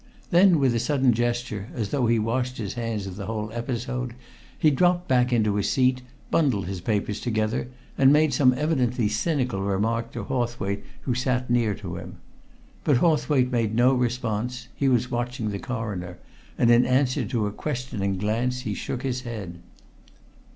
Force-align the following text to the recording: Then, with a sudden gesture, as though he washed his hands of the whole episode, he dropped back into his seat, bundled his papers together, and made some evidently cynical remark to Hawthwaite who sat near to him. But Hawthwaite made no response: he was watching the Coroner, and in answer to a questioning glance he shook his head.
Then, 0.31 0.57
with 0.57 0.73
a 0.73 0.79
sudden 0.79 1.13
gesture, 1.13 1.67
as 1.75 1.89
though 1.89 2.07
he 2.07 2.17
washed 2.17 2.57
his 2.57 2.73
hands 2.73 3.05
of 3.05 3.17
the 3.17 3.27
whole 3.27 3.51
episode, 3.53 4.15
he 4.57 4.71
dropped 4.71 5.07
back 5.07 5.31
into 5.31 5.53
his 5.57 5.69
seat, 5.69 6.01
bundled 6.31 6.65
his 6.65 6.81
papers 6.81 7.19
together, 7.19 7.67
and 7.99 8.11
made 8.11 8.33
some 8.33 8.51
evidently 8.57 9.07
cynical 9.07 9.61
remark 9.61 10.11
to 10.13 10.23
Hawthwaite 10.23 10.83
who 11.01 11.13
sat 11.13 11.51
near 11.51 11.75
to 11.75 11.97
him. 11.97 12.17
But 12.83 12.97
Hawthwaite 12.97 13.51
made 13.51 13.75
no 13.75 13.93
response: 13.93 14.69
he 14.75 14.89
was 14.89 15.11
watching 15.11 15.51
the 15.51 15.59
Coroner, 15.59 16.17
and 16.57 16.71
in 16.71 16.83
answer 16.83 17.23
to 17.25 17.45
a 17.45 17.51
questioning 17.51 18.17
glance 18.17 18.61
he 18.61 18.73
shook 18.73 19.03
his 19.03 19.21
head. 19.21 19.59